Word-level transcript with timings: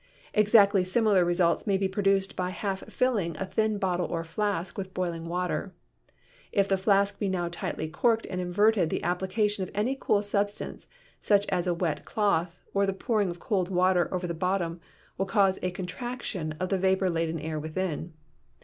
Exactly 0.33 0.83
similar 0.83 1.23
results 1.23 1.67
may 1.67 1.77
be 1.77 1.87
produced 1.87 2.35
by 2.35 2.49
half 2.49 2.91
filling 2.91 3.37
a 3.37 3.45
thin 3.45 3.77
bottle 3.77 4.07
or 4.07 4.23
flask 4.23 4.75
with 4.75 4.95
boil 4.95 5.13
ing 5.13 5.25
water. 5.25 5.75
If 6.51 6.67
the 6.67 6.75
flask 6.77 7.19
be 7.19 7.29
now 7.29 7.49
tightly 7.51 7.87
corked 7.87 8.25
and 8.25 8.41
inverted 8.41 8.89
the 8.89 9.03
application 9.03 9.61
of 9.61 9.69
any 9.75 9.95
cool 10.01 10.23
substance, 10.23 10.87
such 11.19 11.45
as 11.49 11.67
a 11.67 11.75
wet 11.75 12.03
cloth 12.03 12.57
or 12.73 12.87
the 12.87 12.93
pouring 12.93 13.29
of 13.29 13.39
cold 13.39 13.69
water 13.69 14.11
over 14.11 14.25
the 14.25 14.33
bottom, 14.33 14.81
will 15.19 15.27
cause 15.27 15.59
a 15.61 15.69
contraction 15.69 16.53
of 16.59 16.69
the 16.69 16.79
vapor 16.79 17.11
laden 17.11 17.39
air 17.39 17.59
within. 17.59 18.13